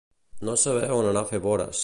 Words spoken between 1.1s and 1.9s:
anar a fer vores.